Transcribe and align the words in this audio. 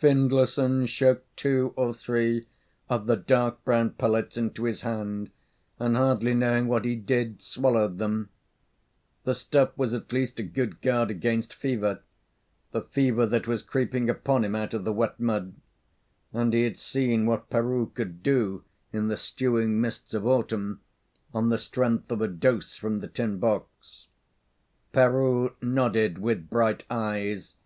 Findlayson 0.00 0.86
shook 0.86 1.24
two 1.36 1.74
or 1.76 1.92
three 1.92 2.46
of 2.88 3.04
the 3.04 3.16
dark 3.16 3.62
brown 3.66 3.90
pellets 3.90 4.38
into 4.38 4.64
his 4.64 4.80
hand, 4.80 5.30
and 5.78 5.94
hardly 5.94 6.32
knowing 6.32 6.68
what 6.68 6.86
he 6.86 6.96
did, 6.96 7.42
swallowed 7.42 7.98
them. 7.98 8.30
The 9.24 9.34
stuff 9.34 9.76
was 9.76 9.92
at 9.92 10.10
least 10.10 10.40
a 10.40 10.42
good 10.42 10.80
guard 10.80 11.10
against 11.10 11.52
fever 11.54 12.00
the 12.72 12.80
fever 12.80 13.26
that 13.26 13.46
was 13.46 13.60
creeping 13.60 14.08
upon 14.08 14.42
him 14.42 14.54
out 14.54 14.72
of 14.72 14.84
the 14.84 14.92
wet 14.94 15.20
mud 15.20 15.52
and 16.32 16.54
he 16.54 16.62
had 16.64 16.78
seen 16.78 17.26
what 17.26 17.50
Peroo 17.50 17.92
could 17.92 18.22
do 18.22 18.64
in 18.90 19.08
the 19.08 19.18
stewing 19.18 19.82
mists 19.82 20.14
of 20.14 20.26
autumn 20.26 20.80
on 21.34 21.50
the 21.50 21.58
strength 21.58 22.10
of 22.10 22.22
a 22.22 22.28
dose 22.28 22.74
from 22.78 23.00
the 23.00 23.06
tin 23.06 23.36
box. 23.38 24.06
Peroo 24.94 25.52
nodded 25.60 26.16
with 26.16 26.48
bright 26.48 26.84
eyes. 26.88 27.56